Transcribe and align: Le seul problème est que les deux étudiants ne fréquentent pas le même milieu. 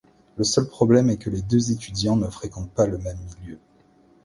Le 0.37 0.43
seul 0.43 0.67
problème 0.67 1.11
est 1.11 1.17
que 1.17 1.29
les 1.29 1.43
deux 1.43 1.71
étudiants 1.71 2.15
ne 2.15 2.25
fréquentent 2.27 2.71
pas 2.73 2.87
le 2.87 2.97
même 2.97 3.19
milieu. 3.39 3.59